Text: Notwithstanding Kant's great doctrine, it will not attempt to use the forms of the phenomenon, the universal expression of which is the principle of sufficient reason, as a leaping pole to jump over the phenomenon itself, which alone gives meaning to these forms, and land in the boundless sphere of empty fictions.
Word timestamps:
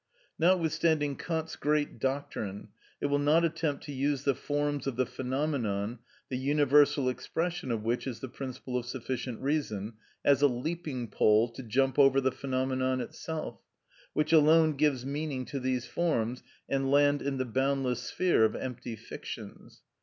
Notwithstanding 0.39 1.15
Kant's 1.15 1.55
great 1.55 1.99
doctrine, 1.99 2.69
it 2.99 3.05
will 3.05 3.19
not 3.19 3.45
attempt 3.45 3.83
to 3.83 3.91
use 3.91 4.23
the 4.23 4.33
forms 4.33 4.87
of 4.87 4.95
the 4.95 5.05
phenomenon, 5.05 5.99
the 6.27 6.39
universal 6.39 7.07
expression 7.07 7.69
of 7.69 7.83
which 7.83 8.07
is 8.07 8.19
the 8.19 8.27
principle 8.27 8.77
of 8.77 8.87
sufficient 8.87 9.39
reason, 9.41 9.93
as 10.25 10.41
a 10.41 10.47
leaping 10.47 11.07
pole 11.07 11.49
to 11.49 11.61
jump 11.61 11.99
over 11.99 12.19
the 12.19 12.31
phenomenon 12.31 12.99
itself, 12.99 13.61
which 14.13 14.33
alone 14.33 14.75
gives 14.75 15.05
meaning 15.05 15.45
to 15.45 15.59
these 15.59 15.85
forms, 15.85 16.41
and 16.67 16.89
land 16.89 17.21
in 17.21 17.37
the 17.37 17.45
boundless 17.45 18.01
sphere 18.01 18.43
of 18.43 18.55
empty 18.55 18.95
fictions. 18.95 19.83